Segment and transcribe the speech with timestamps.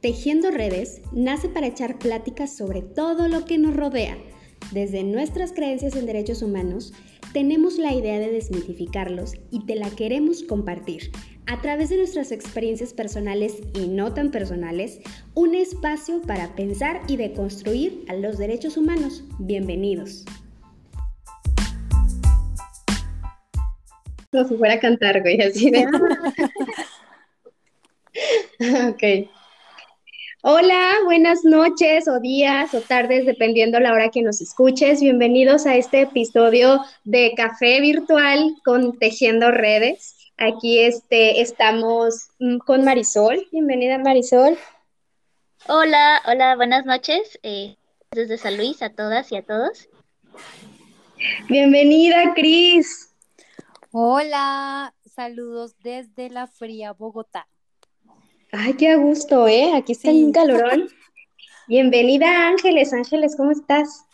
[0.00, 4.16] Tejiendo Redes nace para echar pláticas sobre todo lo que nos rodea.
[4.70, 6.92] Desde nuestras creencias en derechos humanos,
[7.32, 11.10] tenemos la idea de desmitificarlos y te la queremos compartir.
[11.46, 15.00] A través de nuestras experiencias personales y no tan personales,
[15.34, 19.24] un espacio para pensar y deconstruir a los derechos humanos.
[19.40, 20.24] Bienvenidos.
[24.30, 25.86] Como si fuera a cantar, güey, así de...
[28.90, 29.28] ok.
[30.42, 35.00] Hola, buenas noches o días o tardes, dependiendo la hora que nos escuches.
[35.00, 40.30] Bienvenidos a este episodio de Café Virtual con Tejiendo Redes.
[40.36, 43.48] Aquí este, estamos mm, con Marisol.
[43.50, 44.56] Bienvenida, Marisol.
[45.66, 47.40] Hola, hola, buenas noches.
[47.42, 47.74] Eh,
[48.12, 49.88] desde San Luis a todas y a todos.
[51.48, 53.12] Bienvenida, Cris.
[53.90, 57.48] Hola, saludos desde la fría Bogotá.
[58.50, 59.72] Ay, qué a gusto, ¿eh?
[59.74, 60.88] Aquí está un calorón.
[61.68, 62.94] Bienvenida, Ángeles.
[62.94, 64.06] Ángeles, ¿cómo estás?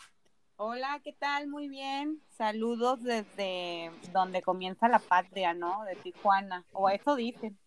[0.57, 1.47] Hola, ¿qué tal?
[1.47, 2.19] Muy bien.
[2.37, 5.85] Saludos desde donde comienza la patria, ¿no?
[5.85, 6.65] De Tijuana.
[6.73, 7.57] O eso dicen.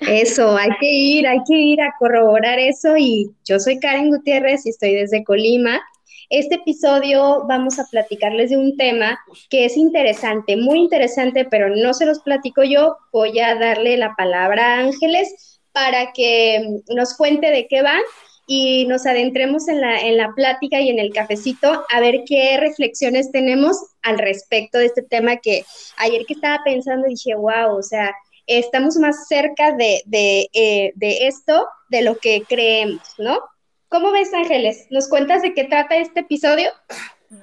[0.00, 2.98] Eso, hay que ir, hay que ir a corroborar eso.
[2.98, 5.80] Y yo soy Karen Gutiérrez y estoy desde Colima.
[6.28, 11.94] Este episodio vamos a platicarles de un tema que es interesante, muy interesante, pero no
[11.94, 12.98] se los platico yo.
[13.12, 18.02] Voy a darle la palabra a Ángeles para que nos cuente de qué van
[18.46, 22.56] y nos adentremos en la, en la plática y en el cafecito a ver qué
[22.58, 25.64] reflexiones tenemos al respecto de este tema que
[25.98, 28.12] ayer que estaba pensando dije, wow, o sea,
[28.46, 30.02] estamos más cerca de,
[30.52, 33.38] eh, de esto de lo que creemos, ¿no?
[33.88, 34.86] ¿Cómo ves, Ángeles?
[34.90, 36.70] ¿Nos cuentas de qué trata este episodio?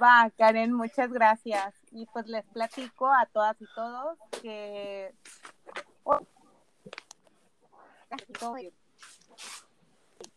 [0.02, 1.74] Va, Karen, muchas gracias.
[1.90, 5.12] Y pues les platico a todas y todos que
[8.10, 8.72] el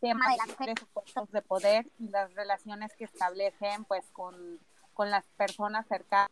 [0.00, 4.60] tema de las mujeres puestos de poder y las relaciones que establecen pues con,
[4.98, 6.30] las personas cercanas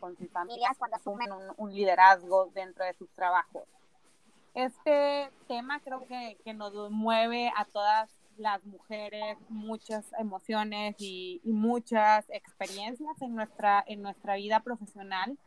[0.00, 3.62] con sus familias cuando asumen un, liderazgo dentro de sus trabajos.
[4.54, 12.28] Este tema creo que, nos mueve a todas las mujeres muchas emociones y, y, muchas
[12.30, 15.38] experiencias en nuestra, en nuestra vida profesional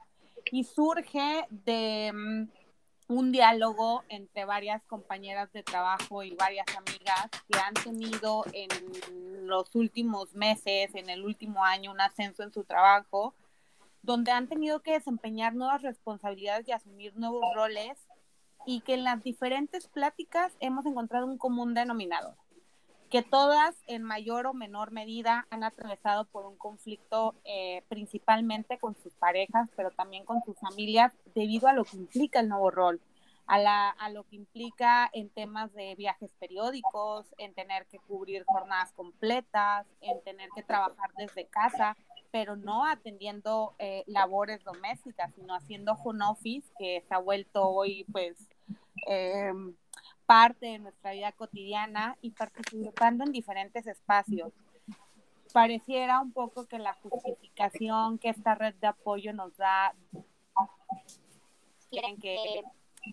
[0.52, 2.63] y surge de mm,
[3.08, 8.70] un diálogo entre varias compañeras de trabajo y varias amigas que han tenido en
[9.48, 13.34] los últimos meses, en el último año, un ascenso en su trabajo,
[14.02, 17.98] donde han tenido que desempeñar nuevas responsabilidades y asumir nuevos roles
[18.66, 22.36] y que en las diferentes pláticas hemos encontrado un común denominador
[23.14, 28.96] que todas en mayor o menor medida han atravesado por un conflicto eh, principalmente con
[28.96, 33.00] sus parejas, pero también con sus familias, debido a lo que implica el nuevo rol,
[33.46, 38.46] a, la, a lo que implica en temas de viajes periódicos, en tener que cubrir
[38.46, 41.96] jornadas completas, en tener que trabajar desde casa,
[42.32, 48.08] pero no atendiendo eh, labores domésticas, sino haciendo home office, que se ha vuelto hoy
[48.12, 48.50] pues...
[49.06, 49.54] Eh,
[50.34, 54.52] parte de nuestra vida cotidiana y participando en diferentes espacios.
[55.54, 59.94] Pareciera un poco que la justificación que esta red de apoyo nos da,
[61.92, 62.64] quieren que,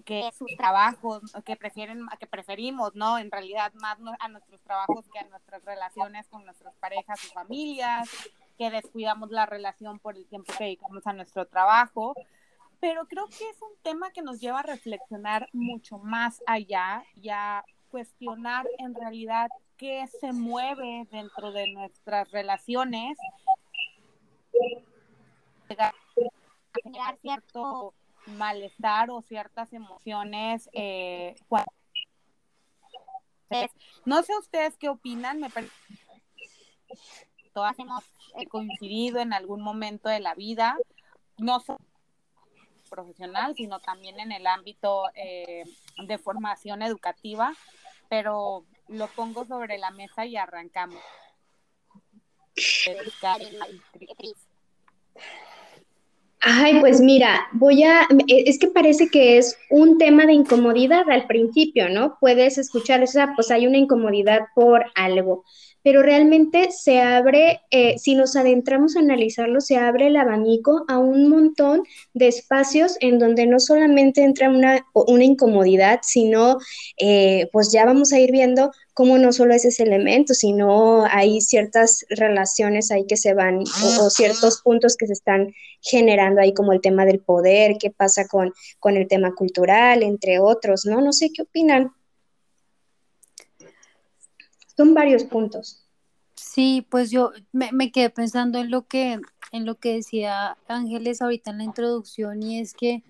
[0.07, 3.19] que sus trabajos, que prefieren, que preferimos, ¿no?
[3.19, 8.09] En realidad más a nuestros trabajos que a nuestras relaciones con nuestras parejas y familias,
[8.57, 12.15] que descuidamos la relación por el tiempo que dedicamos a nuestro trabajo
[12.81, 17.29] pero creo que es un tema que nos lleva a reflexionar mucho más allá y
[17.29, 23.19] a cuestionar en realidad qué se mueve dentro de nuestras relaciones,
[26.83, 27.95] generar cierto
[28.27, 30.69] malestar o ciertas emociones.
[30.73, 31.35] Eh,
[34.05, 35.73] no sé ustedes qué opinan, me parece
[37.53, 38.05] todas hemos
[38.49, 40.77] coincidido en algún momento de la vida,
[41.37, 41.81] no solo
[42.91, 45.65] profesional, sino también en el ámbito eh,
[46.07, 47.55] de formación educativa,
[48.11, 51.01] pero lo pongo sobre la mesa y arrancamos.
[56.43, 61.27] Ay, pues mira, voy a, es que parece que es un tema de incomodidad al
[61.27, 62.17] principio, ¿no?
[62.19, 65.45] Puedes escuchar, o sea, pues hay una incomodidad por algo
[65.83, 70.99] pero realmente se abre, eh, si nos adentramos a analizarlo, se abre el abanico a
[70.99, 71.83] un montón
[72.15, 76.59] de espacios en donde no solamente entra una, una incomodidad, sino
[76.99, 81.41] eh, pues ya vamos a ir viendo cómo no solo es ese elemento, sino hay
[81.41, 86.73] ciertas relaciones ahí que se van o, ciertos puntos que se están generando ahí como
[86.73, 91.01] el tema del poder, qué pasa con, con el tema cultural, entre otros, ¿no?
[91.01, 91.93] No sé qué opinan.
[94.81, 95.85] Son varios puntos.
[96.35, 99.21] Sí, pues yo me, quedé pensando en lo que
[99.53, 103.03] en lo que decía Ángeles ahorita en la introducción y es que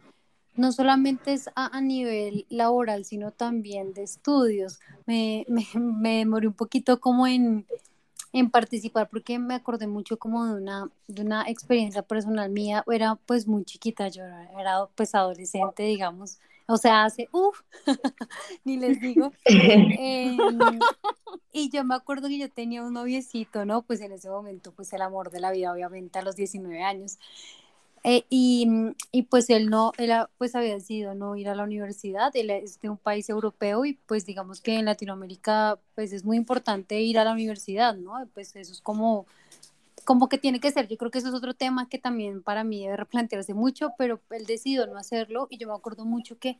[0.56, 4.80] no solamente es a, nivel laboral, sino también de estudios.
[5.06, 7.66] Me, me, me demoré un poquito como en,
[8.32, 12.82] en, participar porque me acordé mucho como de una, de una experiencia personal mía.
[12.90, 14.24] Era pues muy chiquita, yo
[14.58, 16.38] era pues adolescente, digamos.
[16.70, 17.62] O sea, hace, uff,
[18.64, 19.32] ni les digo.
[19.44, 20.38] Em,
[21.52, 23.82] y yo me acuerdo que yo tenía un noviecito, ¿no?
[23.82, 27.18] Pues en ese momento, pues el amor de la vida, obviamente, a los 19 años.
[28.04, 28.68] Eh, y,
[29.10, 32.80] y, pues él no, él pues había decidido no ir a la universidad, él es
[32.80, 37.18] de un país europeo y pues digamos que en Latinoamérica pues es muy importante ir
[37.18, 38.14] a la universidad, ¿no?
[38.32, 39.26] Pues eso es como,
[40.10, 42.64] como que tiene que ser, yo creo que eso es otro tema que también para
[42.64, 46.58] mí debe replantearse mucho, pero él decidió no hacerlo y yo me acuerdo mucho que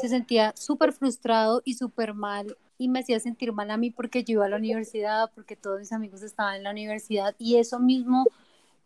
[0.00, 4.24] se sentía súper frustrado y súper mal y me hacía sentir mal a mí porque
[4.24, 7.78] yo iba a la universidad, porque todos mis amigos estaban en la universidad y eso
[7.78, 8.26] mismo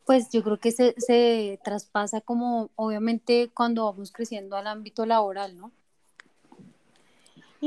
[0.05, 5.57] pues yo creo que se, se traspasa como obviamente cuando vamos creciendo al ámbito laboral,
[5.57, 5.73] ¿no?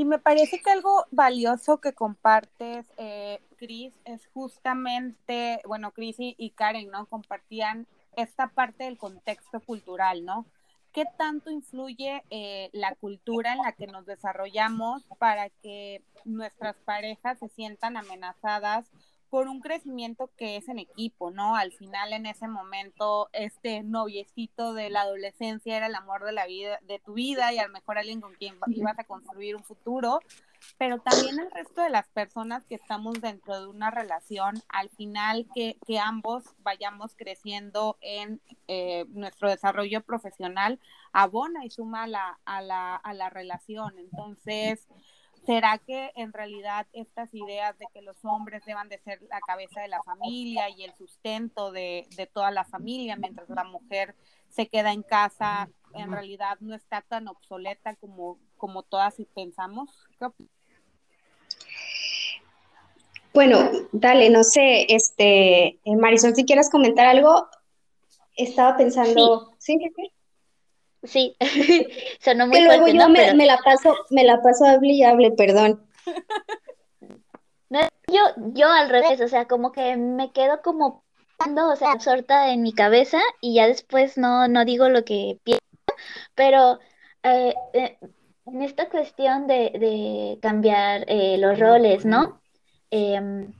[0.00, 6.50] Y me parece que algo valioso que compartes, eh, Cris, es justamente, bueno, Cris y,
[6.56, 7.04] Karen, ¿no?
[7.04, 7.86] Compartían
[8.16, 10.46] esta parte del contexto cultural, ¿no?
[10.94, 17.38] ¿Qué tanto influye eh, la cultura en la que nos desarrollamos para que nuestras parejas
[17.38, 18.90] se sientan amenazadas
[19.30, 21.54] por un crecimiento que es en equipo, ¿no?
[21.54, 26.46] Al final en ese momento este noviecito de la adolescencia era el amor de la
[26.46, 29.62] vida de tu vida y a lo mejor alguien con quien ibas a construir un
[29.62, 30.18] futuro,
[30.78, 35.46] pero también el resto de las personas que estamos dentro de una relación, al final
[35.54, 40.80] que, que ambos vayamos creciendo en eh, nuestro desarrollo profesional,
[41.12, 43.96] abona y suma la, a, la, a la relación.
[43.96, 44.88] Entonces,
[45.46, 49.80] ¿Será que en realidad estas ideas de que los hombres deban de ser la cabeza
[49.80, 54.14] de la familia y el sustento de, toda la familia mientras la mujer
[54.48, 59.90] se queda en casa en realidad no está tan obsoleta como, como todas pensamos?
[63.32, 67.48] Bueno, dale, no sé, este, eh, Marisol, si quieres comentar algo,
[68.36, 69.78] estaba pensando, ¿sí?
[69.96, 70.12] ¿Sí?
[71.02, 71.36] Sí,
[72.20, 75.30] sonó muy que luego yo me, me, la paso, me la paso hable y hable,
[75.30, 75.86] perdón.
[78.08, 78.20] yo,
[78.54, 81.04] yo al revés, o sea, como que me quedo como
[81.40, 85.64] o sea, absorta en mi cabeza y ya después no, no digo lo que pienso,
[86.34, 86.78] pero
[87.22, 87.98] eh, eh,
[88.46, 92.40] en esta cuestión de, de cambiar eh, los roles, ¿no?
[92.90, 93.52] Em,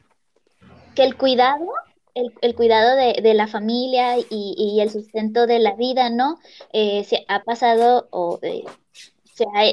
[0.95, 1.67] que el cuidado
[2.15, 6.39] el, cuidado de, la familia y, el sustento de la vida, ¿no?
[6.73, 8.65] Eh, se ha pasado o eh,
[9.35, 9.65] se ha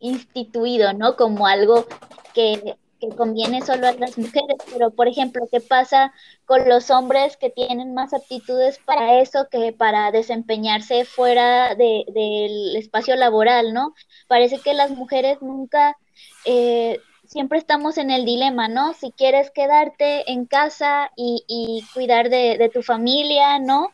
[0.00, 1.16] instituido, ¿no?
[1.16, 1.86] Como algo
[2.34, 2.76] que,
[3.18, 6.14] conviene solo a las mujeres, pero por ejemplo, ¿qué pasa
[6.46, 13.14] con los hombres que tienen más aptitudes para eso que para desempeñarse fuera del espacio
[13.16, 13.94] laboral, ¿no?
[14.26, 15.98] Parece que las mujeres nunca...
[16.46, 18.94] Eh, siempre estamos en el dilema, ¿no?
[18.94, 23.90] Si quieres quedarte en casa y, cuidar de, tu familia, ¿no?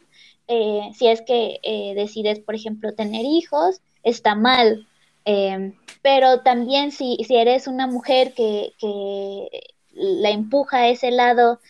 [0.49, 4.87] Eh, si es que eh, decides, por ejemplo, tener hijos, está mal.
[5.25, 5.73] Eh,
[6.03, 9.49] pero también si, si, eres una mujer que, que
[9.93, 11.61] la empuja a ese lado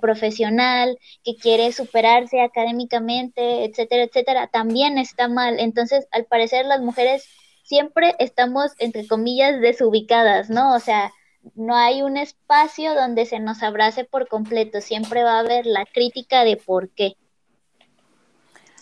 [0.00, 5.60] profesional, que quiere superarse académicamente, etcétera, etcétera, también está mal.
[5.60, 7.28] Entonces, al parecer, las mujeres
[7.68, 10.74] siempre estamos, entre comillas, desubicadas, ¿no?
[10.74, 11.12] O sea,
[11.54, 15.84] no hay un espacio donde se nos abrace por completo, siempre va a haber la
[15.84, 17.16] crítica de por qué.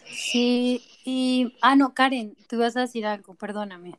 [0.04, 3.96] Sí, y, ah, no, Karen, tú vas a decir algo, perdóname.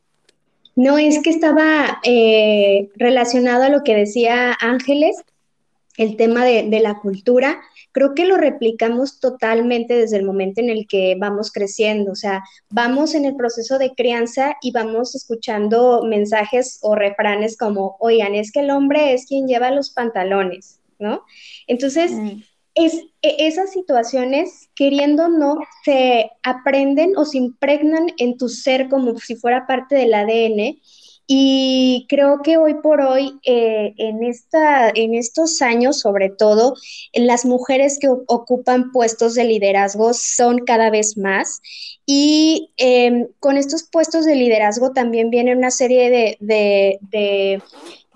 [0.77, 5.21] No, es que estaba eh, relacionado a lo que decía Ángeles,
[5.97, 7.59] el tema de, de la cultura
[7.97, 12.43] creo que lo replicamos totalmente desde el momento en el que vamos creciendo, o sea,
[12.69, 18.51] vamos en el proceso de crianza y vamos escuchando mensajes o refranes como, oigan, es
[18.51, 21.23] que el hombre es quien lleva los pantalones, ¿no?
[21.65, 22.43] Entonces, mm.
[22.75, 28.89] es, e, esas situaciones, queriendo o no, se aprenden o se impregnan en tu ser
[28.89, 30.79] como si fuera parte del ADN
[31.29, 36.75] y creo que hoy por hoy, eh, en, esta, en estos años, sobre todo,
[37.13, 41.61] las mujeres que ocupan puestos de liderazgo son cada vez más.
[42.05, 47.61] Y em, con estos puestos de liderazgo también viene una serie de, de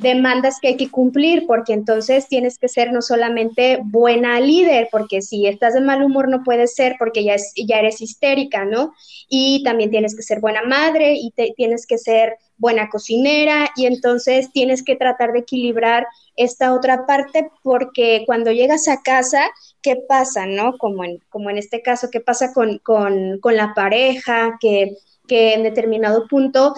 [0.02, 5.22] demandas que hay que cumplir, porque entonces tienes que ser no solamente buena líder, porque
[5.22, 8.94] si estás de mal humor no puedes ser porque ya, es, ya eres histérica, ¿no?
[9.30, 13.88] Y también tienes que ser buena madre y te, tienes que ser buena cocinera y
[13.88, 19.50] entonces tienes que tratar de equilibrar esta otra parte porque cuando llegas a casa,
[19.82, 20.78] ¿qué pasa, no?
[20.78, 24.96] Como en, como en este caso, ¿qué pasa con, con, con la pareja que,
[25.28, 26.76] que, en determinado punto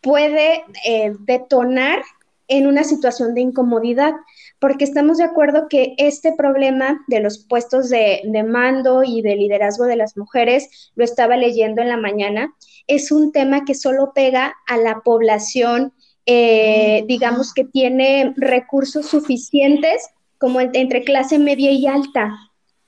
[0.00, 2.02] puede eh, detonar
[2.46, 4.12] en una situación de incomodidad?
[4.58, 9.84] Porque estamos de acuerdo que este problema de los puestos de, mando y de liderazgo
[9.84, 12.54] de las mujeres, lo estaba leyendo en la mañana,
[12.86, 15.92] es un tema que solo pega a la población,
[16.26, 20.08] eh, digamos, que tiene recursos suficientes
[20.38, 22.34] como entre clase media y alta.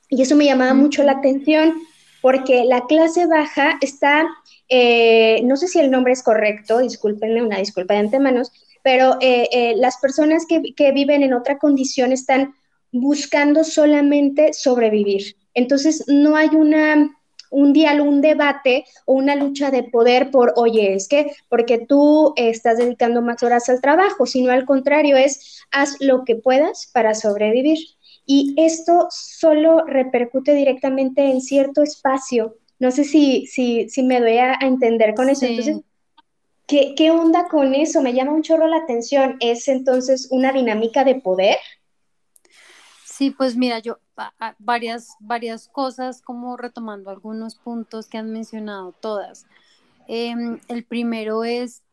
[0.09, 1.73] Y eso me llamaba mucho la atención
[2.21, 4.27] porque la clase baja está,
[4.69, 8.41] eh, no sé si el nombre es correcto, discúlpenme, una disculpa de antemano,
[8.83, 12.53] pero eh, eh, las personas que, viven en otra condición están
[12.91, 15.35] buscando solamente sobrevivir.
[15.53, 17.09] Entonces, no hay una,
[17.51, 22.33] un diálogo, un debate o una lucha de poder por, oye, es que porque tú
[22.35, 27.13] estás dedicando más horas al trabajo, sino al contrario, es haz lo que puedas para
[27.13, 27.79] sobrevivir.
[28.25, 32.57] Y esto solo repercute directamente en cierto espacio.
[32.77, 35.45] No sé si, si, si me doy a, entender con eso.
[35.45, 35.77] Entonces,
[36.67, 38.01] ¿Qué, onda con eso?
[38.01, 39.37] Me llama un chorro la atención.
[39.39, 41.55] ¿Es entonces una dinámica de poder?
[43.05, 43.99] Sí, pues mira, yo
[44.59, 49.45] varias, varias cosas, como retomando algunos puntos que han mencionado todas.
[50.07, 51.83] Em, el primero es,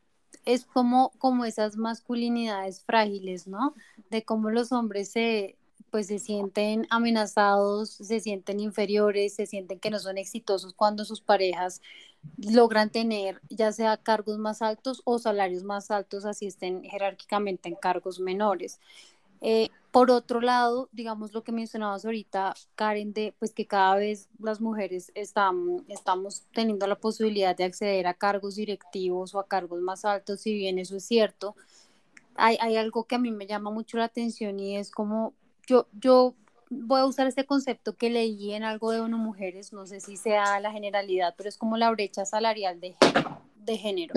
[0.44, 3.74] es como, como esas masculinidades frágiles, ¿no?
[4.10, 5.56] De cómo los hombres se,
[5.94, 11.20] pues se sienten amenazados, se sienten inferiores, se sienten que no son exitosos cuando sus
[11.20, 11.80] parejas
[12.36, 17.76] logran tener ya sea cargos más altos o salarios más altos, así estén jerárquicamente en
[17.76, 18.80] cargos menores.
[19.40, 24.28] Eh, por otro lado, digamos lo que mencionabas ahorita, Karen, de pues que cada vez
[24.40, 29.80] las mujeres están, estamos teniendo la posibilidad de acceder a cargos directivos o a cargos
[29.80, 31.54] más altos, si bien eso es cierto,
[32.34, 35.34] hay, hay algo que a mí me llama mucho la atención y es como
[35.66, 36.34] yo, yo
[36.70, 40.16] voy a usar este concepto que leí en algo de uno mujeres, no sé si
[40.16, 42.96] sea la generalidad, pero es como la brecha salarial de,
[43.56, 44.14] de género.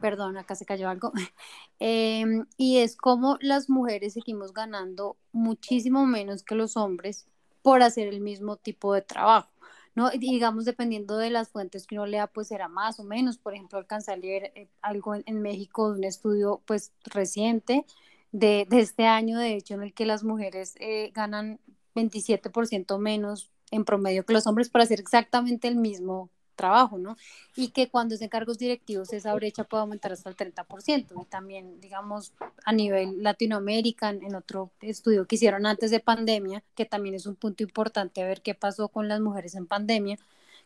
[0.00, 1.12] Perdón, acá se cayó algo.
[1.82, 7.26] Em, y es como las mujeres seguimos ganando muchísimo menos que los hombres
[7.62, 9.50] por hacer el mismo tipo de trabajo.
[9.94, 10.10] ¿no?
[10.10, 13.38] digamos, dependiendo de las fuentes que uno lea, pues será más o menos.
[13.38, 17.86] Por ejemplo, alcanzar a leer eh, algo en, en México, un estudio pues reciente,
[18.32, 21.60] de, este año, de hecho, en el que las mujeres eh, ganan
[21.94, 27.16] 27% menos en promedio que los hombres para hacer exactamente el mismo trabajo, ¿no?
[27.56, 31.22] Y que cuando es en cargos directivos esa brecha puede aumentar hasta el 30%.
[31.22, 32.34] Y también, digamos,
[32.64, 37.36] a nivel Latinoamérica, en otro estudio que hicieron antes de pandemia, que también es un
[37.36, 40.18] punto importante ver qué pasó con las mujeres en pandemia,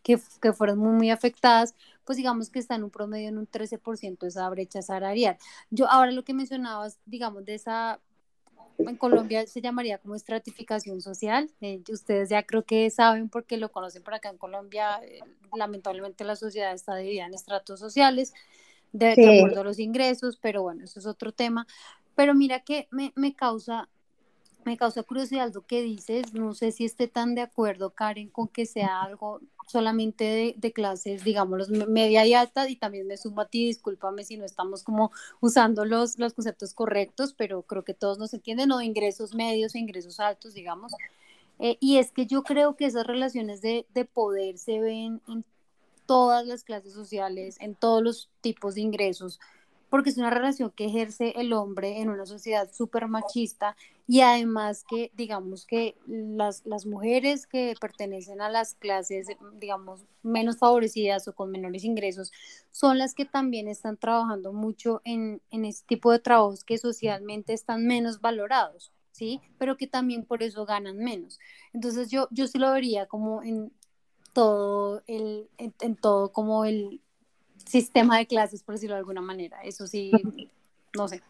[0.04, 3.48] que, que fueron muy, muy afectadas, pues digamos que está en un promedio en un
[3.48, 5.36] 13% esa brecha salarial.
[5.70, 7.98] Yo ahora lo que mencionabas, digamos, de esa
[8.78, 11.50] en Colombia se llamaría como estratificación social.
[11.60, 15.00] Eh, ustedes ya creo que saben porque lo conocen por acá en Colombia.
[15.04, 15.20] Eh,
[15.56, 18.34] lamentablemente la sociedad está dividida en estratos sociales
[18.92, 21.66] de, acuerdo a los ingresos, pero bueno, eso es otro tema.
[22.14, 23.88] Pero mira que me, me causa
[24.64, 28.48] me causa curiosidad lo que dices, no sé si esté tan de acuerdo, Karen, con
[28.48, 33.40] que sea algo solamente de, de, clases, digamos, media y alta, y también me sumo
[33.40, 37.94] a ti, discúlpame si no estamos como usando los, los conceptos correctos, pero creo que
[37.94, 40.92] todos nos entienden, o ingresos medios e ingresos altos, digamos.
[41.58, 45.44] Eh, y es que yo creo que esas relaciones de, de poder se ven en
[46.06, 49.40] todas las clases sociales, en todos los tipos de ingresos,
[49.94, 53.76] porque es una relación que ejerce el hombre en una sociedad súper machista
[54.08, 59.28] y además que digamos que las, las mujeres que pertenecen a las clases,
[59.60, 62.32] digamos, menos favorecidas o con menores ingresos,
[62.72, 67.52] son las que también están trabajando mucho en, en este tipo de trabajos que socialmente
[67.52, 68.90] están menos valorados.
[69.12, 69.40] ¿sí?
[69.58, 71.38] Pero que también por eso ganan menos.
[71.72, 73.70] Entonces yo, yo sí lo vería como en
[74.32, 77.00] todo el, en todo como el,
[77.64, 79.62] sistema de clases, por decirlo de alguna manera.
[79.62, 80.12] Eso sí,
[80.96, 81.22] no sé.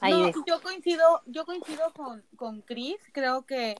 [0.00, 3.76] Ahí yo coincido, yo coincido con, con Chris, creo que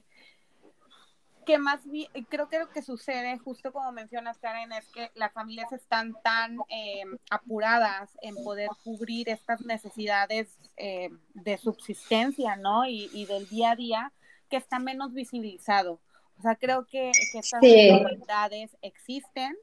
[1.43, 1.81] que más
[2.29, 6.57] creo que lo que sucede, justo como mencionas, Karen, es que las familias están tan
[6.69, 12.85] em, apuradas en poder cubrir estas necesidades em, de subsistencia, ¿no?
[12.85, 14.13] Y, y, del día a día,
[14.49, 15.99] que está menos visibilizado.
[16.39, 19.55] O sea, creo que, que estas necesidades existen,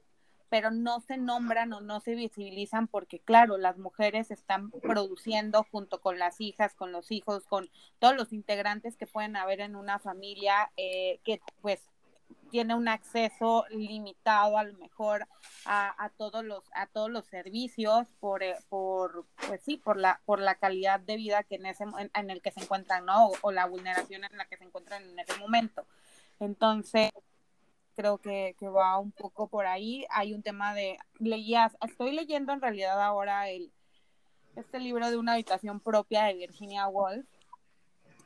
[0.51, 6.01] pero no se nombran o no se visibilizan porque, claro, las mujeres están produciendo junto
[6.01, 9.97] con las hijas, con los hijos, con todos los integrantes que pueden haber en una
[9.97, 11.79] familia, eh, que pues
[12.49, 15.25] tiene un acceso limitado a lo mejor
[15.65, 20.41] a, todos los a todos los servicios por, eh, por pues sí por la por
[20.41, 23.67] la calidad de vida que en ese en, el que se encuentran no o, la
[23.67, 25.85] vulneración en la que se encuentran en ese momento.
[26.41, 27.11] Entonces
[27.95, 30.05] creo que, que va un poco por ahí.
[30.09, 33.71] Hay un tema de leías estoy leyendo en realidad ahora el
[34.55, 37.25] este libro de una habitación propia de Virginia Woolf.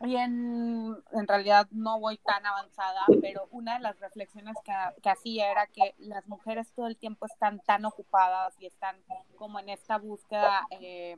[0.01, 5.09] Y en, en, realidad no voy tan avanzada, pero una de las reflexiones que, que,
[5.09, 8.97] hacía era que las mujeres todo el tiempo están tan ocupadas y están
[9.37, 11.15] como en esta búsqueda eh,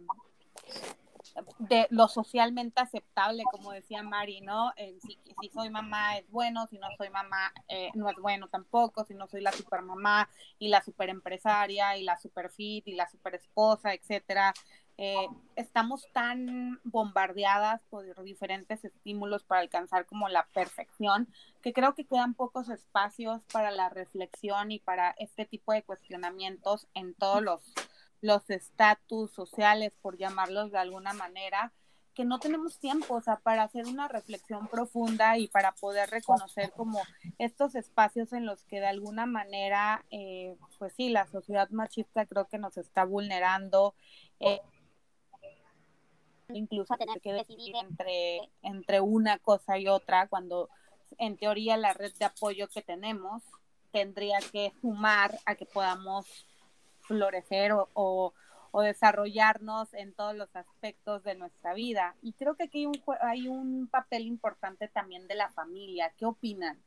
[1.60, 4.74] de lo socialmente aceptable, como decía Mari, ¿no?
[4.78, 9.06] si, si, soy mamá es bueno, si no soy mamá eh, no es bueno tampoco,
[9.06, 10.30] si no soy la super mamá
[10.60, 14.54] y la super empresaria y la super fit y la super esposa, etcétera.
[15.00, 21.28] Eh, estamos tan bombardeadas por diferentes estímulos para alcanzar como la perfección,
[21.62, 26.88] que creo que quedan pocos espacios para la reflexión y para este tipo de cuestionamientos
[26.96, 27.62] en todos los
[28.22, 31.74] los estatus sociales, por llamarlos de alguna manera,
[32.14, 36.72] que no tenemos tiempo, o sea, para hacer una reflexión profunda y para poder reconocer
[36.72, 37.00] como
[37.38, 42.48] estos espacios en los que de alguna manera, eh, pues sí, la sociedad machista creo
[42.48, 43.94] que nos está vulnerando.
[44.40, 44.60] Eh,
[46.50, 50.70] incluso tener que decidir entre, entre una cosa y otra, cuando
[51.20, 53.44] en teoría la red de apoyo que tenemos
[53.92, 56.26] tendría que sumar a que podamos
[57.08, 58.34] florecer o, o,
[58.82, 62.16] desarrollarnos en todos los aspectos de nuestra vida.
[62.22, 66.12] Y creo que aquí hay un, hay un papel importante también de la familia.
[66.16, 66.78] ¿Qué opinan?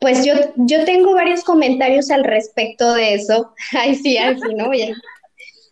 [0.00, 3.54] Pues yo, yo tengo varios comentarios al respecto de eso.
[3.78, 4.70] Ay, sí, ay, sí, ¿no?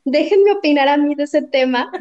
[0.04, 1.90] déjenme opinar a mí de ese tema.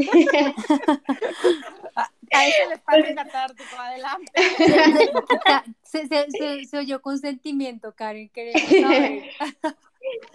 [2.34, 4.32] A ese les parece catártico, adelante.
[5.84, 9.24] Se, se, se, se, oyó con sentimiento, Karen, queremos saber.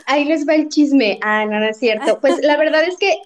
[0.06, 1.18] Ahí les va el chisme.
[1.22, 2.18] Ah, no, no es cierto.
[2.20, 3.18] Pues la verdad es que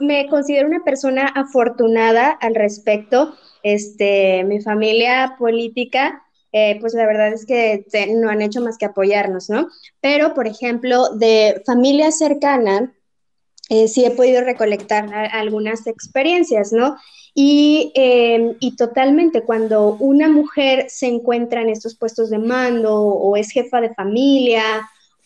[0.00, 3.34] me considero una persona afortunada al respecto.
[3.62, 7.84] Este, mi familia política, eh, pues la verdad es que
[8.16, 9.68] no han hecho más que apoyarnos, ¿no?
[10.00, 12.92] Pero, por ejemplo, de familia cercana,
[13.68, 16.96] eh, sí he podido recolectar algunas experiencias, ¿no?
[17.34, 23.36] Y, em, y, totalmente, cuando una mujer se encuentra en estos puestos de mando o
[23.36, 24.62] es jefa de familia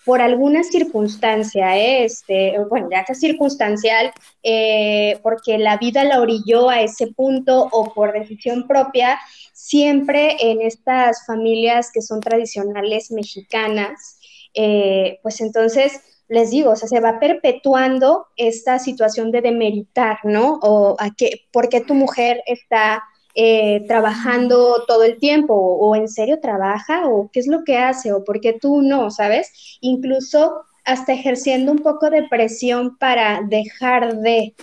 [0.07, 6.81] por alguna circunstancia, este, bueno, ya sea circunstancial, eh, porque la vida la orilló a
[6.81, 9.19] ese punto o por decisión propia,
[9.53, 14.21] siempre en estas familias que son tradicionales mexicanas,
[14.55, 20.61] eh, pues entonces les digo, o sea, se va perpetuando esta situación de demeritar, ¿no?
[20.63, 23.03] O a qué, por qué tu mujer está
[23.39, 28.15] eh, trabajando todo el tiempo, o, en serio trabaja, o qué es lo que hace,
[28.15, 29.79] o por qué tú no, ¿sabes?
[29.83, 34.55] Incluso hasta ejerciendo un poco de presión para dejar de,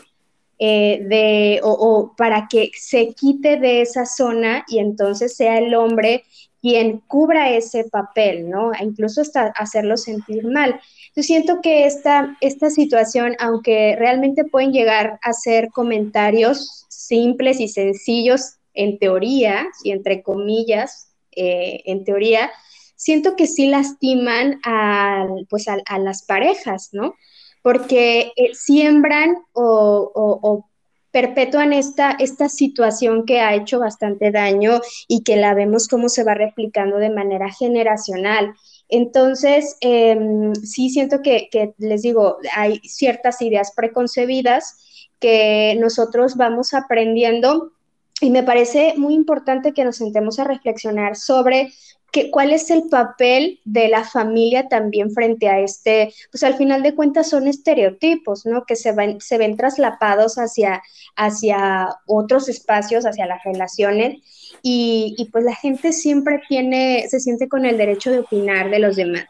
[0.57, 5.75] eh, de o, o, para que se quite de esa zona y entonces sea el
[5.75, 6.23] hombre
[6.59, 8.71] quien cubra ese papel, ¿no?
[8.81, 10.79] Incluso hasta hacerlo sentir mal.
[11.15, 17.67] Yo siento que esta, esta situación, aunque realmente pueden llegar a ser comentarios simples y
[17.67, 22.51] sencillos en teoría, y entre comillas, eh, en teoría,
[22.95, 27.15] siento que sí lastiman a, pues a, las parejas, ¿no?
[27.61, 30.69] Porque eh, siembran o,
[31.11, 36.23] perpetúan esta, esta situación que ha hecho bastante daño y que la vemos cómo se
[36.23, 38.55] va replicando de manera generacional.
[38.89, 44.75] Entonces, em, sí siento que, que, les digo, hay ciertas ideas preconcebidas
[45.19, 47.73] que nosotros vamos aprendiendo
[48.21, 51.73] y me parece muy importante que nos sentemos a reflexionar sobre
[52.11, 56.83] que, cuál es el papel de la familia también frente a este, pues al final
[56.83, 58.65] de cuentas son estereotipos, ¿no?
[58.65, 60.83] Que se, ven, se ven traslapados hacia,
[61.15, 64.21] hacia otros espacios, hacia las relaciones,
[64.61, 68.79] y, y pues la gente siempre tiene, se siente con el derecho de opinar de
[68.79, 69.25] los demás.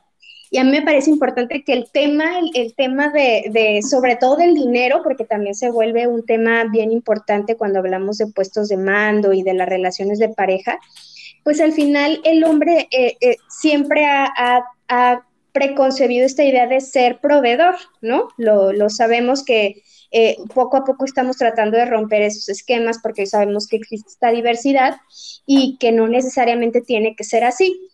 [0.54, 4.54] Y a mí me parece importante que el tema, el, tema de, sobre todo del
[4.54, 9.34] dinero, porque también se vuelve un tema bien importante cuando hablamos de puestos de mando
[9.34, 10.78] y de las relaciones de pareja,
[11.44, 14.64] pues al final el hombre eh, eh, siempre ha,
[15.54, 18.28] preconcebido esta idea de ser proveedor, ¿no?
[18.38, 23.66] Lo, sabemos que eh, poco a poco estamos tratando de romper esos esquemas porque sabemos
[23.68, 24.98] que existe esta diversidad
[25.48, 27.90] y que no necesariamente tiene que ser así.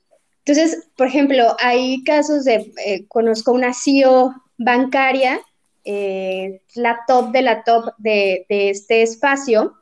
[0.46, 5.40] Entonces, por ejemplo, hay casos de, conozco una CEO bancaria,
[5.86, 9.76] la top de la top de, de este espacio,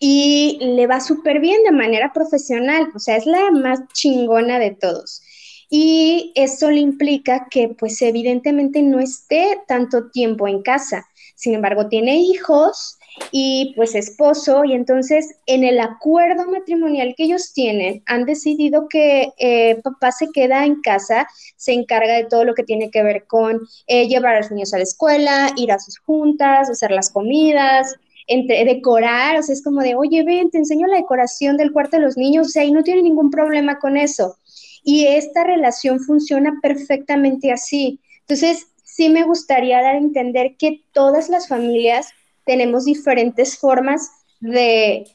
[0.00, 4.70] y le va súper bien de manera profesional, o sea, es la más chingona de
[4.70, 5.22] todos.
[5.70, 11.06] Y eso le implica que pues evidentemente no esté tanto tiempo en casa.
[11.34, 12.97] Sin embargo, tiene hijos
[13.30, 19.32] y pues esposo y entonces en el acuerdo matrimonial que ellos tienen han decidido que
[19.38, 23.26] eh, papá se queda en casa, se encarga de todo lo que tiene que ver
[23.26, 27.10] con eh, llevar a los niños a la escuela, ir a sus juntas, hacer las
[27.10, 27.96] comidas,
[28.28, 31.96] entre, decorar, o sea, es como de, oye, ven, te enseño la decoración del cuarto
[31.96, 34.36] de los niños, o sea, y no tiene ningún problema con eso.
[34.84, 38.00] Y esta relación funciona perfectamente así.
[38.20, 42.08] Entonces, sí me gustaría dar a entender que todas las familias
[42.48, 45.06] tenemos diferentes formas de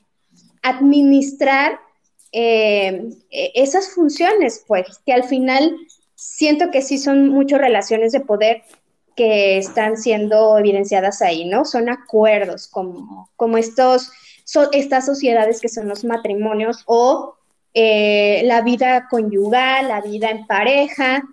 [0.62, 1.80] administrar
[2.32, 5.76] eh, e-, esas funciones, pues, que al final
[6.14, 8.62] siento que sí son muchas relaciones de poder
[9.16, 11.66] que están siendo evidenciadas ahí, ¿no?
[11.66, 14.12] Son acuerdos como, como estos,
[14.72, 17.34] estas sociedades que son los matrimonios o
[17.74, 21.24] eh, la vida conyugal, la vida en pareja,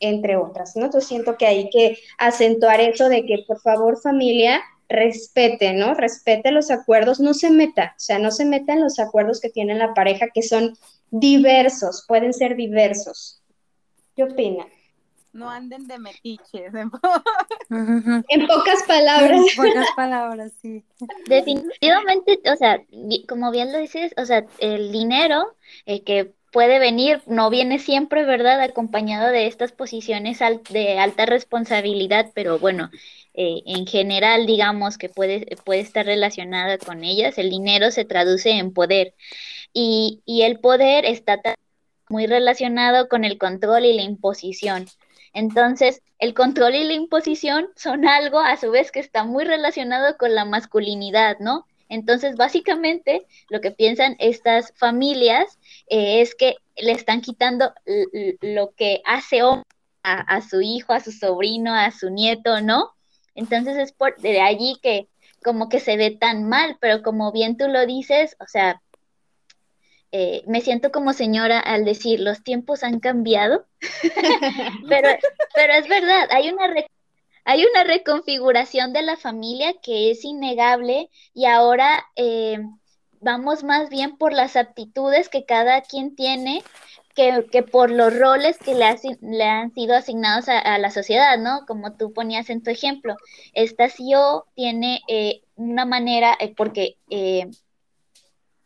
[0.00, 0.84] entre otras, ¿no?
[0.84, 5.94] Entonces siento que hay que acentuar eso de que, por favor, familia, respete, ¿no?
[5.94, 9.50] Respete los acuerdos, no se meta, o sea, no se meta en los acuerdos que
[9.50, 10.76] tiene la pareja que son
[11.10, 13.42] diversos, pueden ser diversos.
[14.14, 14.66] ¿Qué opina?
[15.32, 16.72] No anden de metiches.
[16.74, 19.40] En, pocas palabras.
[19.40, 20.82] En pocas palabras, sí.
[21.26, 22.80] Definitivamente, o sea,
[23.28, 28.24] como bien lo dices, o sea, el dinero eh, que puede venir, no viene siempre,
[28.24, 28.62] ¿verdad?
[28.62, 30.38] Acompañado de estas posiciones
[30.70, 32.90] de alta responsabilidad, pero bueno,
[33.38, 38.50] eh, en general, digamos que puede, puede estar relacionada con ellas, el dinero se traduce
[38.50, 39.14] en poder
[39.74, 41.38] y, y el poder está
[42.08, 44.86] muy relacionado con el control y la imposición.
[45.34, 50.16] Entonces, el control y la imposición son algo a su vez que está muy relacionado
[50.16, 51.66] con la masculinidad, ¿no?
[51.90, 57.72] Entonces, básicamente, lo que piensan estas familias eh, es que le están quitando
[58.40, 59.62] lo que hace a,
[60.02, 62.95] a, su hijo, a su sobrino, a su nieto, ¿no?
[63.36, 65.08] Entonces es por de allí que
[65.44, 68.82] como que se ve tan mal, pero como bien tú lo dices, o sea,
[70.10, 73.66] eh, me siento como señora al decir, los tiempos han cambiado,
[74.88, 75.08] pero,
[75.54, 76.72] pero es verdad, hay una,
[77.44, 82.58] hay una reconfiguración de la familia que es innegable y ahora eh,
[83.20, 86.62] vamos más bien por las aptitudes que cada quien tiene
[87.16, 88.84] que, por los roles que le,
[89.22, 91.64] le han sido asignados a, la sociedad, ¿no?
[91.66, 93.16] Como tú ponías en tu ejemplo,
[93.54, 97.48] esta CEO tiene eh, una manera, eh, porque eh,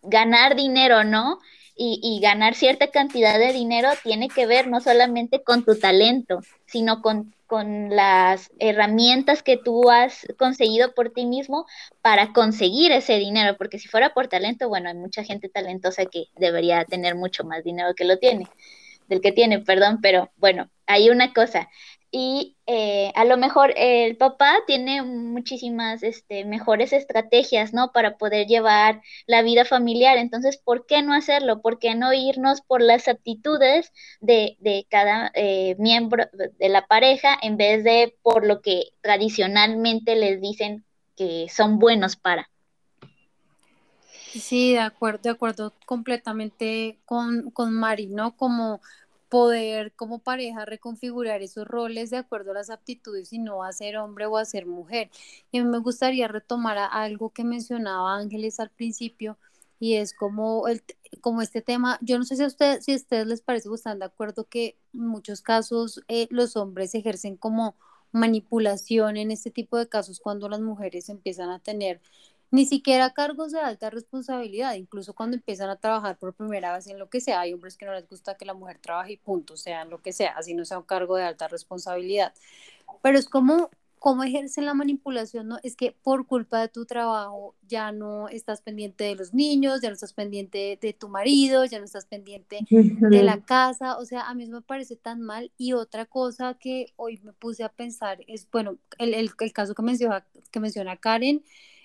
[0.02, 1.38] ganar dinero, ¿no?
[1.82, 7.00] y, ganar cierta cantidad de dinero tiene que ver no solamente con tu talento, sino
[7.00, 11.66] con, las herramientas que tú has conseguido por ti mismo
[12.02, 16.26] para conseguir ese dinero, porque si fuera por talento, bueno, hay mucha gente talentosa que
[16.36, 18.46] debería tener mucho más dinero que lo tiene,
[19.08, 21.68] del que tiene, perdón, pero bueno, hay una cosa,
[22.12, 27.92] y eh, a lo mejor el papá tiene muchísimas este, mejores estrategias, ¿no?
[27.92, 30.18] Para poder llevar la vida familiar.
[30.18, 31.62] Entonces, ¿por qué no hacerlo?
[31.62, 37.36] ¿Por qué no irnos por las aptitudes de, de cada eh, miembro de la pareja
[37.40, 40.84] en vez de por lo que tradicionalmente les dicen
[41.16, 42.50] que son buenos para?
[44.32, 48.36] Sí, de acuerdo, de acuerdo completamente con, con Mari, ¿no?
[48.36, 48.80] Como
[49.30, 53.96] poder como pareja reconfigurar esos roles de acuerdo a las aptitudes y no a ser
[53.96, 55.10] hombre o a ser mujer.
[55.52, 59.38] Y me gustaría retomar algo que mencionaba Ángeles al principio
[59.78, 60.82] y es como, el,
[61.22, 63.98] como este tema, yo no sé si a, ustedes, si ustedes les parece o están
[64.00, 67.76] de acuerdo que en muchos casos eh, los hombres ejercen como
[68.12, 72.00] manipulación en este tipo de casos cuando las mujeres empiezan a tener
[72.50, 76.98] ni siquiera cargos de alta responsabilidad, incluso cuando empiezan a trabajar por primera vez en
[76.98, 79.56] lo que sea, hay hombres que no les gusta que la mujer trabaje y punto,
[79.56, 82.34] sea en lo que sea, así no sea un cargo de alta responsabilidad.
[83.02, 85.46] Pero es como, ¿cómo ejercen la manipulación?
[85.46, 85.58] ¿no?
[85.62, 89.88] Es que por culpa de tu trabajo ya no estás pendiente de los niños, ya
[89.88, 94.28] no estás pendiente de, tu marido, ya no estás pendiente de la casa, o sea,
[94.28, 95.52] a mí me parece tan mal.
[95.56, 99.74] Y otra cosa que hoy me puse a pensar es, bueno, el, el, el caso
[99.76, 101.44] que menciona, que menciona Karen,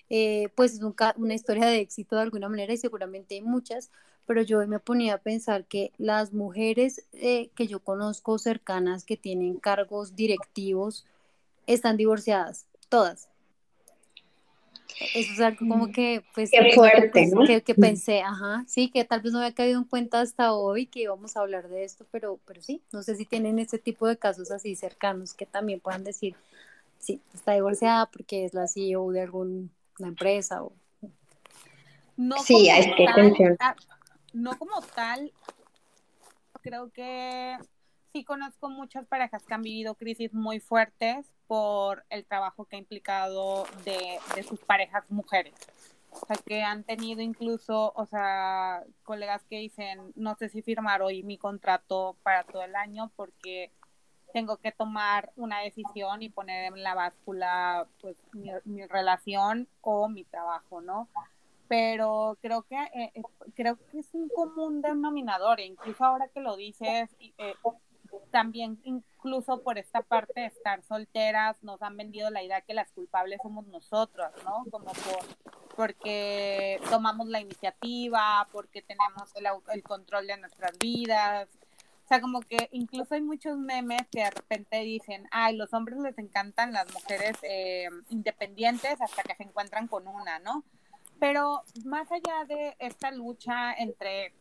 [0.09, 0.81] eh, pues es
[1.17, 3.91] una historia de éxito de alguna manera y seguramente hay muchas,
[4.25, 9.17] pero yo me ponía a pensar que las mujeres eh, que yo conozco cercanas que
[9.17, 11.05] tienen cargos directivos
[11.67, 13.29] están divorciadas, todas.
[15.13, 15.91] Eso es algo como mm.
[15.91, 17.45] que, pues, Qué fuerte, ¿no?
[17.45, 20.85] que, que, pensé, ajá, sí, que tal vez no había caído en cuenta hasta hoy
[20.85, 24.07] que íbamos a hablar de esto, pero, pero sí, no sé si tienen ese tipo
[24.07, 26.35] de casos así cercanos que también puedan decir,
[26.97, 30.63] sí, está divorciada porque es la CEO de algún una empresa.
[30.63, 30.73] O...
[32.17, 33.75] No sí, como es que tal, ah,
[34.33, 35.31] no como tal,
[36.61, 37.57] creo que
[38.13, 42.79] sí conozco muchas parejas que han vivido crisis muy fuertes por el trabajo que ha
[42.79, 45.53] implicado de, de sus parejas mujeres.
[46.09, 51.01] O sea, que han tenido incluso, o sea, colegas que dicen, no sé si firmar
[51.01, 53.71] hoy mi contrato para todo el año porque
[54.35, 60.25] tengo que tomar una decisión y poner en la báscula pues mi, relación o mi
[60.25, 61.07] trabajo, ¿no?
[61.69, 63.21] Pero creo que eh, eh,
[63.55, 67.55] creo que es un común denominador, e incluso ahora que lo dices, eh,
[68.29, 72.91] también incluso por esta parte de estar solteras nos han vendido la idea que las
[72.91, 74.65] culpables somos nosotros, ¿no?
[74.69, 75.25] Como por
[75.77, 81.47] porque tomamos la iniciativa, porque tenemos el, el control de nuestras vidas,
[82.05, 85.97] o sea, como que incluso hay muchos memes que de repente dicen, ay, los hombres
[85.97, 90.63] les encantan las mujeres eh, independientes hasta que se encuentran con una, ¿no?
[91.19, 94.33] Pero más allá de esta lucha entre,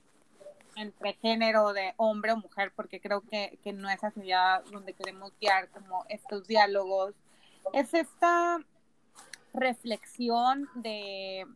[0.77, 5.33] entre género de hombre o mujer, porque creo que, que no es hacia donde queremos
[5.41, 7.15] guiar como estos diálogos,
[7.73, 8.59] es esta
[9.55, 11.47] reflexión de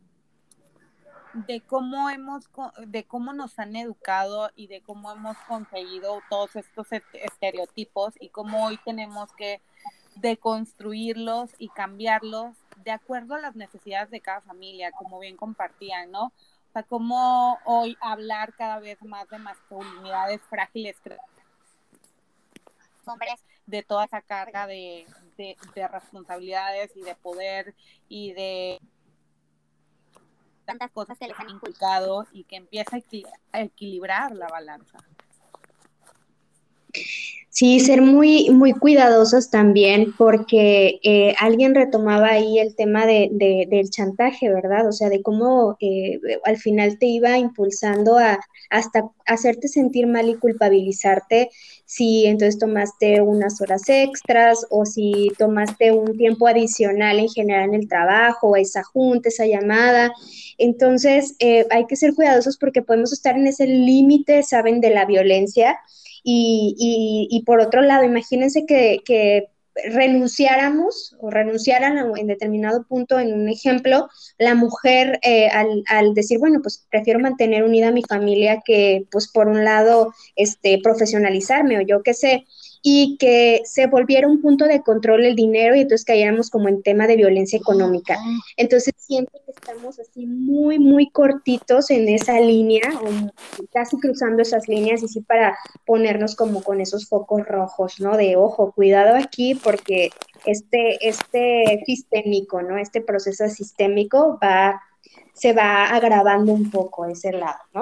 [1.33, 2.49] de cómo hemos
[2.87, 8.65] de cómo nos han educado y de cómo hemos conseguido todos estos estereotipos y cómo
[8.65, 9.61] hoy tenemos que
[10.15, 16.25] deconstruirlos y cambiarlos de acuerdo a las necesidades de cada familia, como bien compartían, ¿no?
[16.25, 20.97] O sea, cómo hoy hablar cada vez más de masculinidades frágiles
[23.05, 27.73] hombres de toda esa carga de, de responsabilidades y de poder
[28.07, 28.79] y de
[30.69, 32.97] tantas cosas que les han inculcado y que empieza
[33.51, 34.99] a equilibrar la balanza.
[37.51, 43.29] Sí, ser muy, muy cuidadosos también, porque eh, alguien retomaba ahí el tema de,
[43.67, 44.87] del chantaje, ¿verdad?
[44.87, 50.29] O sea, de cómo eh, al final te iba impulsando a hasta hacerte sentir mal
[50.29, 51.49] y culpabilizarte
[51.89, 57.73] si entonces tomaste unas horas extras o si tomaste un tiempo adicional en general en
[57.73, 60.13] el trabajo, esa junta, esa llamada.
[60.59, 65.05] Entonces, eh, hay que ser cuidadosos porque podemos estar en ese límite, ¿saben?, de la
[65.05, 65.79] violencia
[66.23, 69.47] y, y, por otro lado, imagínense que, que
[69.85, 76.39] renunciáramos o renunciaran en determinado punto, en un ejemplo, la mujer eh, al, al, decir,
[76.39, 81.77] bueno, pues prefiero mantener unida a mi familia que, pues por un lado, este, profesionalizarme
[81.77, 82.45] o yo qué sé,
[82.81, 86.81] y que se volviera un punto de control el dinero y entonces cayéramos como en
[86.81, 88.17] tema de violencia económica.
[88.55, 94.67] Entonces siento que estamos así muy, muy cortitos en esa línea, o casi cruzando esas
[94.67, 98.15] líneas y sí para ponernos como con esos focos rojos, ¿no?
[98.15, 100.09] De ojo, cuidado aquí porque
[100.45, 102.77] este, este sistémico, ¿no?
[102.77, 104.81] Este proceso sistémico va,
[105.33, 107.81] se va agravando un poco ese lado, ¿no?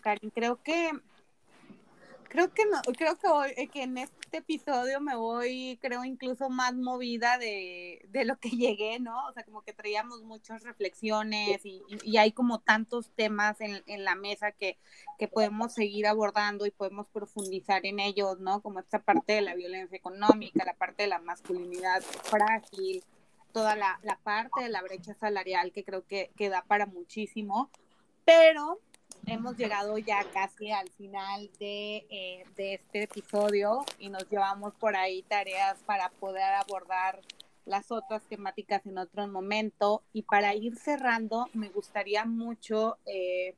[0.00, 0.30] Karin.
[0.30, 0.90] Creo que
[2.30, 6.48] creo que no, creo que hoy, eh, que en este episodio me voy, creo, incluso
[6.48, 9.26] más movida de, de, lo que llegué, ¿no?
[9.26, 14.04] O sea, como que traíamos muchas reflexiones y, y hay como tantos temas en, en
[14.04, 14.78] la mesa que,
[15.18, 18.62] que, podemos seguir abordando y podemos profundizar en ellos, ¿no?
[18.62, 23.02] Como esta parte de la violencia económica, la parte de la masculinidad frágil,
[23.52, 27.70] toda la, la parte de la brecha salarial que creo que, que da para muchísimo,
[28.24, 28.78] pero
[29.26, 34.96] hemos llegado ya casi al final de, eh, de, este episodio y nos llevamos por
[34.96, 37.20] ahí tareas para poder abordar
[37.64, 40.02] las otras temáticas en otro momento.
[40.12, 43.54] Y para ir cerrando, me gustaría mucho eh,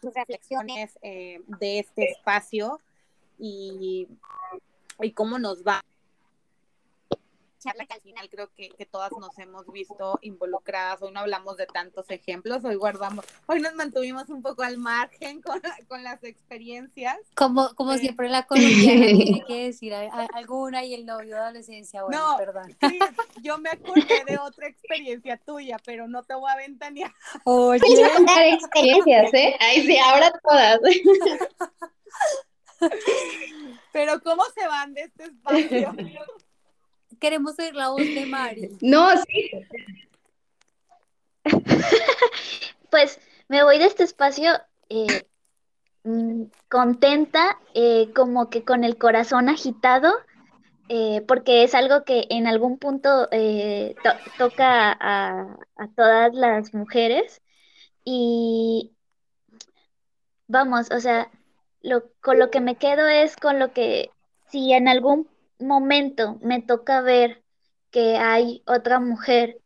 [0.00, 2.80] sus reflexiones eh, de este espacio
[3.38, 4.08] y,
[5.00, 5.84] y cómo nos va
[7.68, 11.02] charla que al final creo que, que, todas nos hemos visto involucradas.
[11.02, 15.42] Hoy no hablamos de tantos ejemplos, hoy guardamos, hoy nos mantuvimos un poco al margen
[15.42, 17.18] con, con las experiencias.
[17.34, 17.98] Como, como eh.
[17.98, 22.76] siempre la colombiana tiene que decir alguna y el novio de adolescencia, bueno, no, perdón.
[22.88, 22.98] Sí,
[23.42, 27.12] yo me acordé de otra experiencia tuya, pero no te voy a ventanear.
[27.44, 27.80] Oye.
[27.80, 29.56] Puedes contar experiencias, ¿eh?
[29.60, 30.80] Ay, sí, ahora todas.
[33.92, 35.92] Pero ¿cómo se van de este espacio?
[37.18, 38.76] Queremos oír la voz de Mari.
[38.80, 39.50] No, sí.
[42.90, 44.52] pues me voy de este espacio
[44.88, 45.26] eh,
[46.04, 50.12] mm, contenta, eh, como que con el corazón agitado,
[50.88, 53.28] eh, porque es algo que en algún punto
[54.38, 57.42] toca a, a, todas las mujeres.
[58.04, 58.92] Y
[60.46, 61.30] vamos, o sea,
[61.82, 64.10] lo, con lo que me quedo es con lo que
[64.50, 67.42] si en algún momento me toca ver
[67.90, 69.58] que hay otra mujer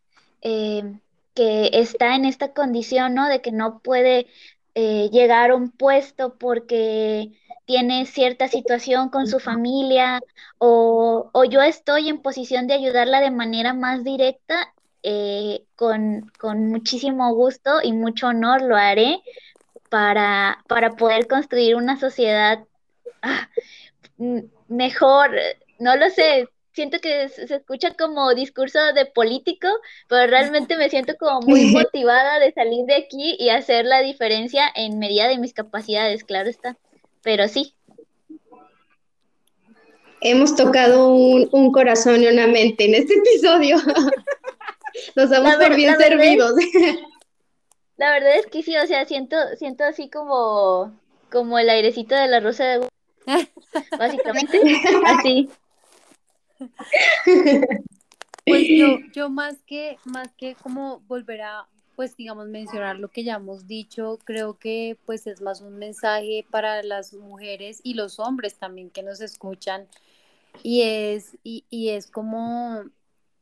[0.42, 0.98] eh,
[1.34, 3.28] que está en esta condición, ¿no?
[3.28, 4.26] De que no puede
[4.74, 7.32] eh, llegar a un puesto porque
[7.64, 10.20] tiene cierta situación con su familia
[10.58, 17.80] o, yo estoy en posición de ayudarla de manera más directa, eh, con, muchísimo gusto
[17.82, 19.22] y mucho honor lo haré
[19.90, 22.64] para, para poder construir una sociedad
[23.22, 23.48] ah,
[24.68, 25.30] mejor,
[25.82, 29.66] no lo sé, siento que se escucha como discurso de político,
[30.08, 34.64] pero realmente me siento como muy motivada de salir de aquí y hacer la diferencia
[34.74, 36.76] en medida de mis capacidades, claro está.
[37.22, 37.74] Pero sí.
[40.20, 43.76] Hemos tocado un, corazón y una mente en este episodio.
[45.16, 46.52] Nos damos por bien servidos.
[47.96, 50.96] la verdad es que sí, o sea, siento, siento así como,
[51.30, 52.88] como el airecito de la rosa de
[53.98, 54.60] básicamente,
[55.06, 55.50] así.
[58.44, 63.24] Pues yo, yo más que, más que como volver a, pues digamos, mencionar lo que
[63.24, 68.18] ya hemos dicho, creo que pues es más un mensaje para las mujeres y los
[68.18, 69.86] hombres también que nos escuchan
[70.62, 72.84] y es, y, y es como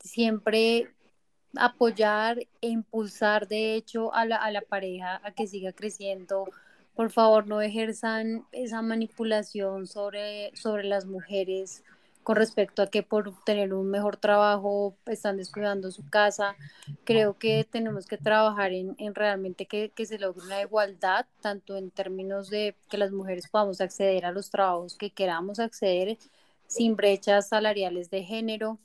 [0.00, 0.90] siempre
[1.56, 6.48] apoyar e impulsar de hecho a la, a la pareja a que siga creciendo.
[6.94, 11.82] Por favor, no ejerzan esa manipulación sobre, sobre las mujeres
[12.22, 16.54] con respecto a que por tener un mejor trabajo están descuidando su casa.
[17.04, 22.50] Creo que tenemos que trabajar en, realmente que, se logre una igualdad, tanto en términos
[22.50, 26.18] de que las mujeres podamos acceder a los trabajos que queramos acceder
[26.66, 28.78] sin brechas salariales de género.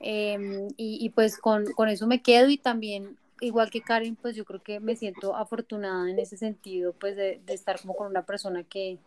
[0.00, 4.44] Em, y, pues con, con eso me quedo y también igual que Karen, pues yo
[4.44, 8.24] creo que me siento afortunada en ese sentido, pues de, de estar como con una
[8.24, 8.98] persona que,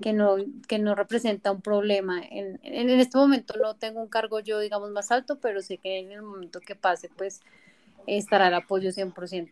[0.00, 0.36] que no,
[0.68, 2.22] que no representa un problema.
[2.30, 5.98] En, en, este momento no tengo un cargo yo, digamos, más alto, pero sé que
[5.98, 7.40] en el momento que pase, pues
[8.06, 9.50] estará el apoyo 100%.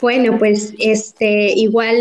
[0.00, 1.96] Bueno, pues este, igual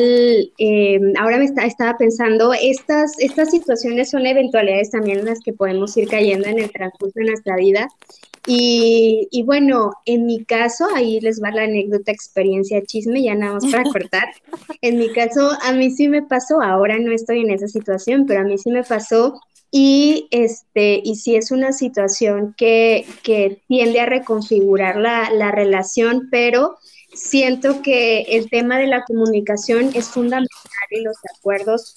[0.57, 5.95] eh, ahora me estaba pensando, estas, estas situaciones son eventualidades también en las que podemos
[5.97, 7.87] ir cayendo en el transcurso de nuestra vida
[8.47, 13.65] y, bueno, en mi caso, ahí les va la anécdota, experiencia, chisme, ya nada más
[13.71, 14.29] para cortar.
[14.81, 18.41] En mi caso, a mí sí me pasó, ahora no estoy en esa situación, pero
[18.41, 23.99] a mí sí me pasó y, este, y sí es una situación que, que tiende
[23.99, 26.77] a reconfigurar la, la relación, pero
[27.13, 30.47] siento que el tema de la comunicación es fundamental
[30.89, 31.95] y los acuerdos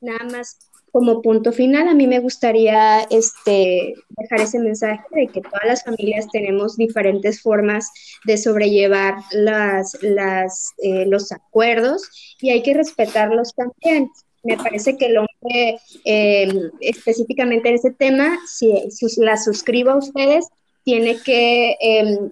[0.00, 0.58] Nada más
[0.92, 5.84] como punto final, a mí me gustaría este, dejar ese mensaje de que todas las
[5.84, 7.90] familias tenemos diferentes formas
[8.24, 12.02] de sobrellevar las, las, eh, los acuerdos
[12.40, 14.10] y hay que respetarlos también.
[14.44, 18.72] Me parece que el hombre, em, específicamente en ese tema, si,
[19.18, 20.46] la suscribo a ustedes,
[20.84, 22.30] tiene que em,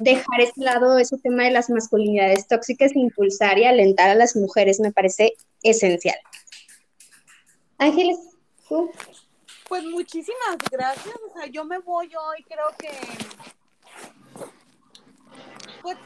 [0.00, 4.36] dejar ese lado ese tema de las masculinidades tóxicas e impulsar y alentar a las
[4.36, 6.16] mujeres, me parece esencial.
[7.80, 8.18] Ángeles,
[8.68, 8.90] ¿tú?
[9.66, 11.16] Pues muchísimas gracias.
[11.26, 12.90] O sea, yo me voy hoy, creo que.
[15.80, 15.96] Pues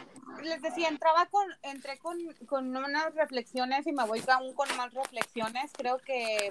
[0.44, 5.72] les decía, entraba con, entré con, unas reflexiones y me voy aún con más reflexiones.
[5.76, 6.50] Creo que,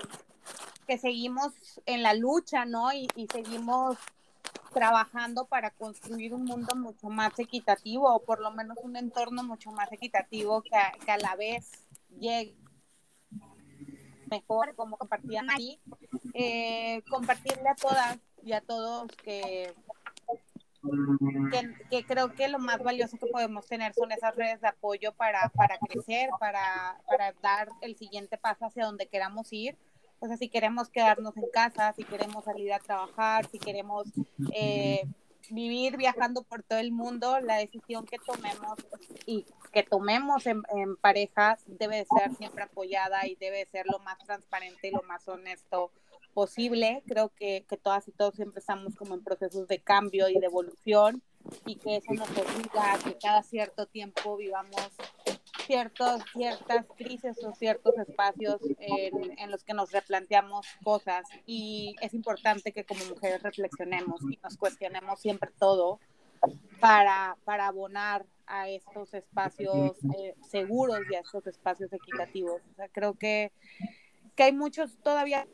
[0.88, 1.54] que seguimos
[1.86, 2.92] en la lucha, ¿no?
[2.92, 3.98] Y, seguimos
[4.74, 9.72] trabajando para construir un mundo mucho más equitativo o por lo menos un entorno mucho
[9.72, 10.72] más equitativo que
[11.06, 11.70] que a la vez
[12.20, 12.58] llegue
[14.34, 15.80] mejor, como compartían ahí,
[16.34, 19.74] eh, compartirle a todas y a todos que,
[21.90, 25.50] que, creo que lo más valioso que podemos tener son esas redes de apoyo para,
[25.50, 29.78] para crecer, para, para dar el siguiente paso hacia donde queramos ir.
[30.20, 34.08] O sea, si queremos quedarnos en casa, si queremos salir a trabajar, si queremos
[34.54, 35.04] eh,
[35.50, 38.78] vivir viajando por todo el mundo, la decisión que tomemos
[39.26, 44.18] y que tomemos en, en parejas debe ser siempre apoyada y debe ser lo más
[44.20, 45.92] transparente y lo más honesto
[46.34, 47.04] posible.
[47.08, 50.46] Creo que, que todas y todos siempre estamos como en procesos de cambio y de
[50.46, 51.22] evolución
[51.66, 54.92] y que eso nos obliga a que cada cierto tiempo vivamos
[55.66, 62.14] ciertos, ciertas crisis o ciertos espacios en, en, los que nos replanteamos cosas y es
[62.14, 66.00] importante que como mujeres reflexionemos y nos cuestionemos siempre todo
[66.80, 72.62] para, para abonar a estos espacios eh, seguros y a estos espacios equitativos.
[72.92, 73.52] Creo que,
[74.36, 75.48] que hay muchos todavía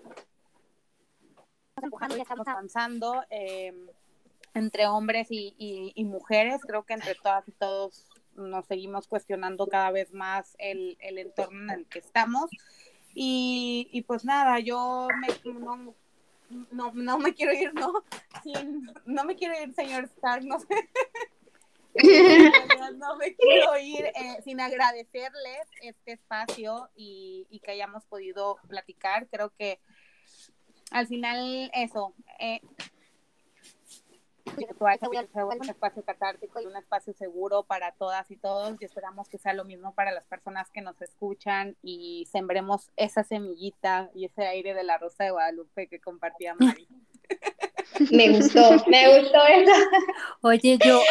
[2.17, 3.73] estamos avanzando eh,
[4.53, 5.53] entre hombres y,
[5.95, 6.61] y, mujeres.
[6.65, 8.05] Creo que entre todas y todos
[8.39, 12.49] nos seguimos cuestionando cada vez más el, el entorno en el que estamos.
[13.13, 15.27] Y, y, pues nada, yo me,
[16.71, 17.93] no, no me quiero ir, no,
[18.43, 20.89] sin, no me quiero ir, señor Stark, no sé.
[22.97, 29.27] no me quiero ir eh, sin agradecerles este espacio y, y, que hayamos podido platicar.
[29.27, 29.79] Creo que
[30.91, 32.61] al final eso, eh,
[34.57, 39.53] un espacio catártico y un espacio seguro para todas y todos y esperamos que sea
[39.53, 44.73] lo mismo para las personas que nos escuchan y sembremos esa semillita y ese aire
[44.73, 46.87] de la rosa de Guadalupe que compartía Mari.
[48.11, 49.73] Me gustó, me gustó eso.
[50.41, 51.01] Oye, yo,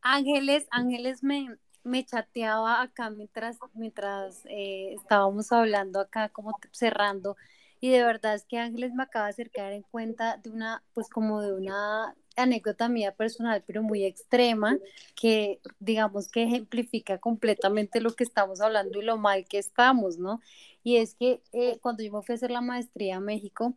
[0.00, 7.36] Ángeles, Ángeles me, me chateaba acá mientras, mientras eh, estábamos hablando acá, como cerrando,
[7.80, 11.08] y de verdad es que Ángeles me acaba de acercar en cuenta de una, pues
[11.08, 14.78] como de una anécdota mía personal, pero muy extrema,
[15.14, 20.40] que digamos que ejemplifica completamente lo que estamos hablando y lo mal que estamos, ¿no?
[20.82, 23.74] Y es que eh, cuando yo me fui a hacer la maestría a México,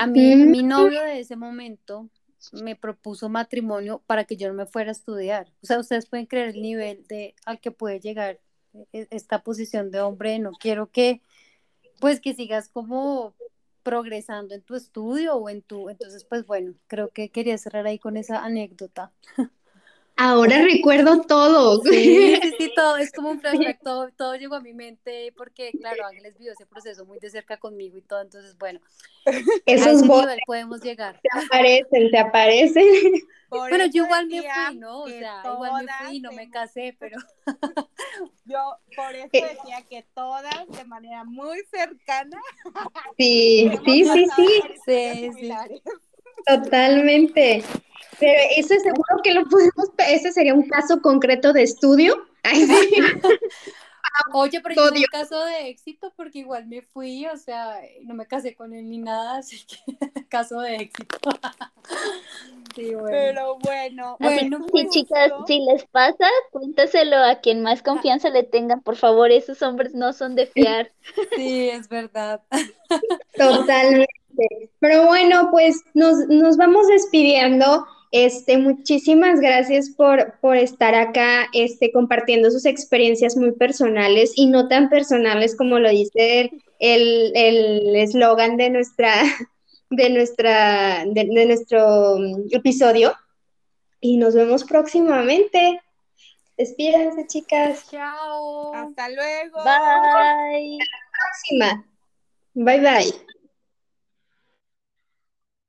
[0.00, 2.08] a mí, mi novio de ese momento
[2.52, 5.52] me propuso matrimonio para que yo no me fuera a estudiar.
[5.62, 8.40] O sea, ustedes pueden creer el nivel de al que puede llegar
[8.92, 11.22] e, esta posición de hombre, no quiero que,
[12.00, 13.34] pues que sigas como
[13.86, 18.00] progresando en tu estudio o en tu, entonces pues bueno, creo que quería cerrar ahí
[18.00, 19.12] con esa anécdota.
[20.18, 21.82] Ahora recuerdo todo.
[21.82, 25.72] Sí, sí, sí, todo, es como un flashback, todo, todo llegó a mi mente porque,
[25.72, 28.80] claro, Ángeles vivió ese proceso muy de cerca conmigo y todo, entonces, bueno,
[29.66, 31.20] Esos a ese nivel podemos llegar.
[31.20, 32.84] Te aparecen, te aparecen.
[33.50, 35.02] bueno, yo igual me fui, ¿no?
[35.02, 37.18] O sea, igual me fui, no me casé, pero...
[38.46, 38.58] yo
[38.96, 39.56] por eso eh.
[39.56, 42.40] decía que todas de manera muy cercana.
[43.18, 44.62] Sí, sí, sí, sí.
[44.86, 45.52] Sí, sí.
[46.46, 47.64] Totalmente.
[48.18, 52.26] Pero eso seguro que lo podemos, ese sería un caso concreto de estudio.
[54.32, 58.26] Oye, pero yo un caso de éxito porque igual me fui, o sea, no me
[58.26, 61.18] casé con él ni nada, así que caso de éxito.
[62.74, 63.08] sí, bueno.
[63.10, 68.80] Pero bueno, bueno sí, chicas, si les pasa, cuéntaselo a quien más confianza le tengan,
[68.80, 70.92] por favor, esos hombres no son de fiar.
[71.36, 72.42] Sí, es verdad.
[73.36, 74.06] Totalmente.
[74.80, 77.86] Pero bueno, pues nos, nos vamos despidiendo.
[78.12, 84.68] Este, muchísimas gracias por, por estar acá este, compartiendo sus experiencias muy personales y no
[84.68, 89.12] tan personales como lo dice el eslogan de nuestra,
[89.90, 92.16] de, nuestra, de, de nuestro
[92.50, 93.14] episodio.
[94.00, 95.80] Y nos vemos próximamente.
[96.56, 97.90] Despídense, chicas.
[97.90, 98.74] Chao.
[98.74, 99.62] Hasta luego.
[99.64, 100.78] Bye.
[100.80, 101.86] Hasta la próxima.
[102.54, 103.26] Bye bye.